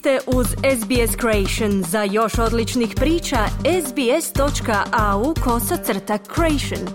[0.00, 1.82] ste uz SBS Creation.
[1.82, 3.36] Za još odličnih priča,
[3.86, 6.88] sbs.au kosacrta creation.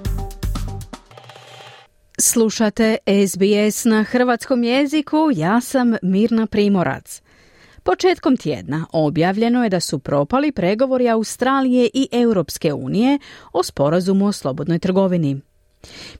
[2.20, 2.98] Slušate
[3.28, 7.22] SBS na hrvatskom jeziku, ja sam Mirna Primorac.
[7.84, 13.20] Početkom tjedna objavljeno je da su propali pregovori Australije i Europske unije
[13.54, 15.42] o sporazumu o slobodnoj trgovini.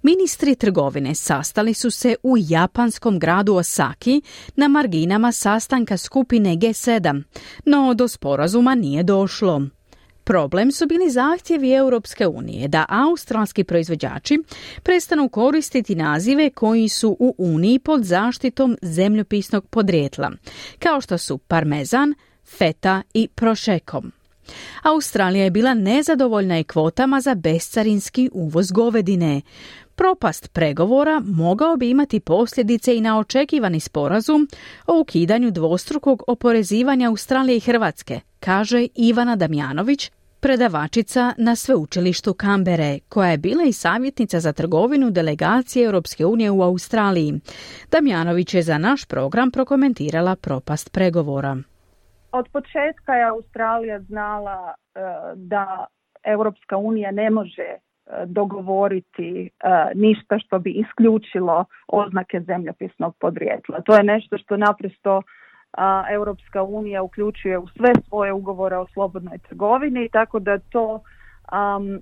[0.02, 4.22] Ministri trgovine sastali su se u japanskom gradu Osaki
[4.56, 7.24] na marginama sastanka skupine G7,
[7.66, 9.62] no do sporazuma nije došlo.
[10.24, 14.40] Problem su bili zahtjevi Europske unije da australski proizvođači
[14.84, 20.32] prestanu koristiti nazive koji su u Uniji pod zaštitom zemljopisnog podrijetla,
[20.80, 22.14] kao što su parmezan,
[22.58, 24.12] feta i prošekom.
[24.84, 29.42] Australija je bila nezadovoljna i kvotama za bescarinski uvoz govedine.
[29.96, 34.48] Propast pregovora mogao bi imati posljedice i na očekivani sporazum
[34.88, 43.32] o ukidanju dvostrukog oporezivanja Australije i Hrvatske, kaže Ivana Damjanović, predavačica na sveučilištu Kambere, koja
[43.32, 47.40] je bila i savjetnica za trgovinu delegacije Europske unije u Australiji.
[47.92, 51.58] Damjanović je za naš program prokomentirala propast pregovora.
[52.36, 55.00] Od početka je Australija znala e,
[55.36, 55.86] da
[56.24, 57.78] Europska unija ne može e,
[58.26, 63.82] dogovoriti e, ništa što bi isključilo oznake zemljopisnog podrijetla.
[63.82, 65.22] To je nešto što naprosto
[66.12, 71.02] Europska unija uključuje u sve svoje ugovore o slobodnoj trgovini, tako da to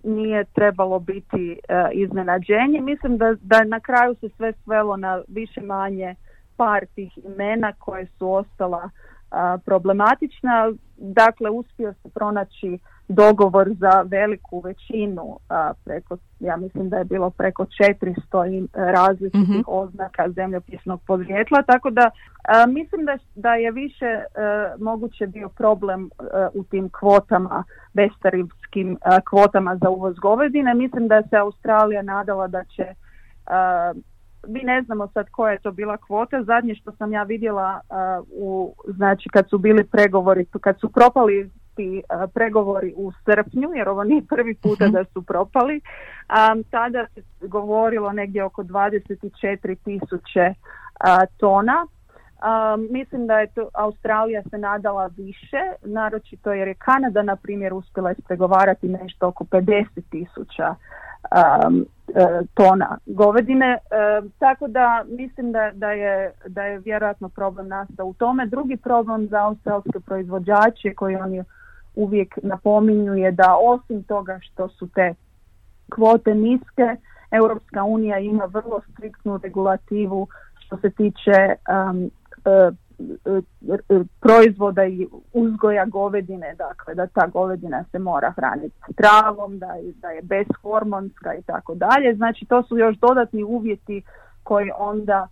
[0.03, 1.59] nije trebalo biti
[1.93, 2.81] iznenađenje.
[2.81, 6.15] Mislim da, da na kraju se sve svelo na više manje
[6.57, 8.89] par tih imena koje su ostala
[9.65, 10.73] problematična.
[10.97, 15.39] Dakle, uspio se pronaći dogovor za veliku većinu,
[15.83, 22.09] preko, ja mislim da je bilo preko 400 različitih mm oznaka zemljopisnog podrijetla, tako da
[22.67, 24.23] mislim da, da je više e,
[24.79, 27.63] moguće bio problem e, u tim kvotama,
[27.93, 28.97] bestarivskim
[29.29, 30.73] kvotama za uvoz govedine.
[30.73, 32.85] Mislim da se Australija nadala da će
[34.47, 36.43] mi ne znamo sad koja je to bila kvota.
[36.43, 37.79] Zadnje što sam ja vidjela
[38.31, 44.03] u, znači kad su bili pregovori, kad su propali ti pregovori u srpnju, jer ovo
[44.03, 44.93] nije prvi puta mhm.
[44.93, 50.53] da su propali, um, tada se govorilo negdje oko 24 tisuće
[51.37, 51.87] tona.
[52.89, 58.11] mislim da je to Australija se nadala više, naročito jer je Kanada na primjer uspjela
[58.11, 60.75] ispregovarati nešto oko 50 tisuća
[61.67, 61.85] um,
[62.53, 63.77] tona govedine,
[64.39, 68.45] tako da mislim da, da, je, da je vjerojatno problem nastao u tome.
[68.45, 71.43] Drugi problem za australske proizvođače koji oni
[71.95, 75.13] uvijek napominju je da osim toga što su te
[75.89, 76.95] kvote niske,
[77.31, 80.27] Europska unija ima vrlo striktnu regulativu
[80.59, 81.55] što se tiče
[81.89, 82.11] um,
[84.19, 89.67] proizvoda i uzgoja govedine, dakle da ta govedina se mora hraniti travom, da
[90.01, 92.15] da je bezhormonska i tako dalje.
[92.15, 94.01] Znači to su još dodatni uvjeti
[94.43, 95.27] koji onda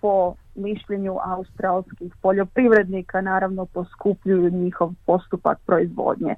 [0.00, 6.34] po mišljenju australskih poljoprivrednika naravno poskupljuju njihov postupak proizvodnje.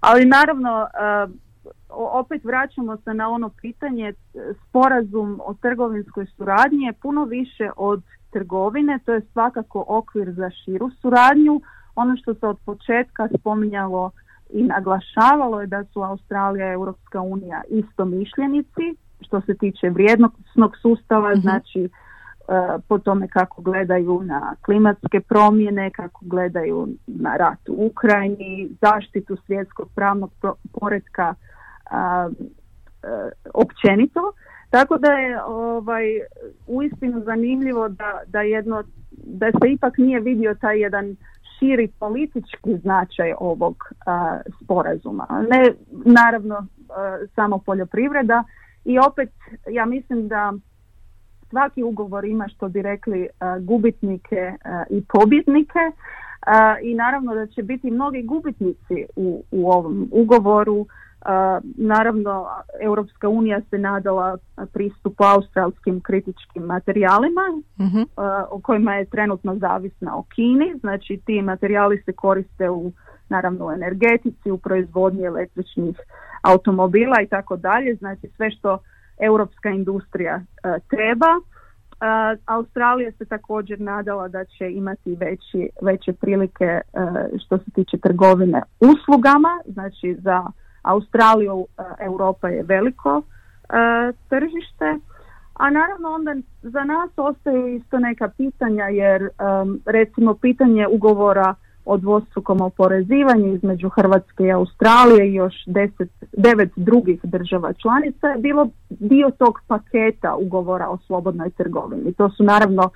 [0.00, 0.86] Ali naravno
[1.88, 4.12] opet vraćamo se na ono pitanje
[4.68, 10.90] sporazum o trgovinskoj suradnji je puno više od trgovine, to je svakako okvir za širu
[11.00, 11.60] suradnju.
[11.94, 14.10] Ono što se od početka spominjalo
[14.50, 20.76] i naglašavalo je da su Australija i Europska unija isto mišljenici što se tiče vrijednostnog
[20.82, 21.40] sustava, mhm.
[21.40, 21.88] znači e,
[22.88, 29.88] po tome kako gledaju na klimatske promjene, kako gledaju na rat u Ukrajini, zaštitu svjetskog
[29.94, 30.30] pravnog
[30.72, 31.94] poretka e,
[33.54, 34.32] općenito.
[34.70, 36.04] Tako da je ovaj
[36.66, 41.16] uistinu zanimljivo da, da jedno da se ipak nije vidio taj jedan
[41.58, 43.84] širi politički značaj ovog
[44.62, 45.26] sporazuma.
[45.50, 45.72] Ne
[46.04, 46.66] naravno
[47.34, 48.44] samo poljoprivreda
[48.84, 49.30] i opet
[49.70, 50.52] ja mislim da
[51.50, 53.28] svaki ugovor ima što bi rekli
[53.60, 54.52] gubitnike
[54.90, 55.78] i pobjednike
[56.82, 60.86] i naravno da će biti mnogi gubitnici u, u ovom ugovoru
[61.76, 62.46] Naravno,
[62.80, 64.38] Europska unija se nadala
[64.72, 67.42] pristupu australskim kritičkim materijalima
[67.78, 68.06] uh
[68.50, 70.78] o kojima je trenutno zavisna o Kini.
[70.80, 72.92] Znači, ti materijali se koriste u
[73.28, 75.96] naravno u energetici, u proizvodnji električnih
[76.42, 77.94] automobila i tako dalje.
[77.94, 78.78] Znači, sve što
[79.20, 80.40] europska industrija
[80.90, 81.26] treba.
[82.46, 86.80] Australija se također nadala da će imati veći, veće prilike
[87.44, 90.46] što se tiče trgovine uslugama, znači za
[90.88, 93.22] Australiju, e, Europa je veliko e,
[94.28, 94.98] tržište,
[95.54, 99.28] a naravno onda za nas ostaju isto neka pitanja jer
[99.86, 101.54] recimo pitanje ugovora
[101.88, 108.38] o dvostrukom oporezivanju između Hrvatske i Australije i još deset, devet drugih država članica je
[108.38, 112.12] bilo dio tog paketa ugovora o slobodnoj trgovini.
[112.12, 112.90] To su naravno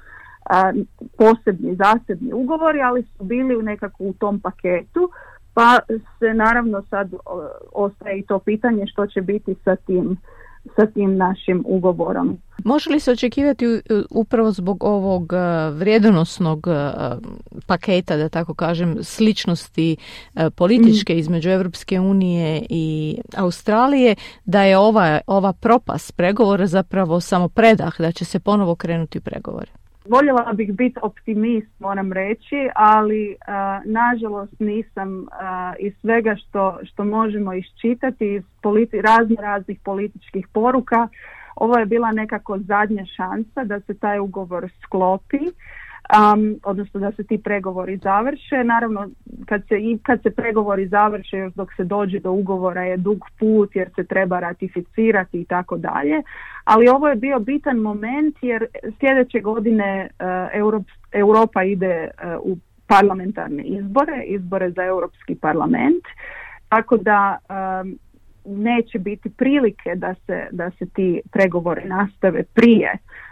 [1.18, 5.10] posebni, zasebni ugovori, ali su bili u nekako u tom paketu,
[5.54, 5.78] pa
[6.18, 7.12] se naravno sad
[7.72, 10.18] ostaje i to pitanje što će biti sa tim
[10.76, 12.38] sa tim našim ugovorom.
[12.64, 16.92] Može li se očekivati upravo zbog ovog e, vrijedonosnog e,
[17.66, 19.96] paketa, da tako kažem, sličnosti
[20.34, 21.18] e, političke mm.
[21.18, 24.14] između Europske unije i Australije,
[24.44, 29.70] da je ova, ova propast pregovora zapravo samo predah, da će se ponovo krenuti pregovori?
[30.08, 33.36] Voljela bih biti optimist, moram reći, ali
[33.84, 35.26] nažalost nisam
[35.78, 41.08] iz svega što, što možemo iščitati iz politi- razno raznih političkih poruka.
[41.56, 45.38] Ovo je bila nekako zadnja šansa da se taj ugovor sklopi
[46.10, 48.64] um, odnosno da se ti pregovori završe.
[48.64, 49.10] Naravno,
[49.46, 53.24] kad se, i kad se pregovori završe, još dok se dođe do ugovora je dug
[53.38, 56.22] put jer se treba ratificirati i tako dalje.
[56.64, 58.66] Ali ovo je bio bitan moment jer
[59.00, 62.56] sljedeće godine uh, Europa ide uh, u
[62.86, 66.04] parlamentarne izbore, izbore za Europski parlament,
[66.68, 67.38] tako da
[67.82, 67.98] um,
[68.44, 72.98] neće biti prilike da se, da se ti pregovori nastave prije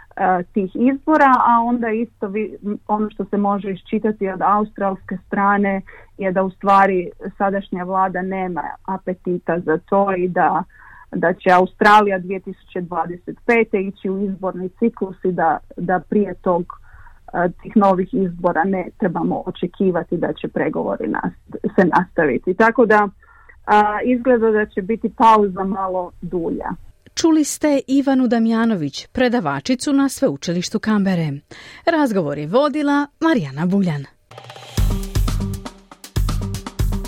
[0.53, 5.81] tih izbora, a onda isto vi, ono što se može iščitati od australske strane
[6.17, 10.63] je da u stvari sadašnja vlada nema apetita za to i da,
[11.11, 13.87] da će Australija 2025.
[13.87, 16.65] ići u izborni ciklus i da, da prije tog
[17.33, 21.33] e, tih novih izbora ne trebamo očekivati da će pregovori nas,
[21.75, 22.53] se nastaviti.
[22.53, 23.09] Tako da
[23.65, 26.69] a, izgleda da će biti pauza malo dulja.
[27.21, 31.31] Čuli ste Ivanu Damjanović, predavačicu na sveučilištu Kambere.
[31.85, 34.05] Razgovor je vodila Marijana Buljan.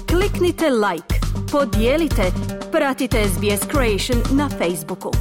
[0.10, 1.16] Kliknite like,
[1.52, 2.24] podijelite,
[2.72, 5.12] pratite SBS Creation na Facebooku.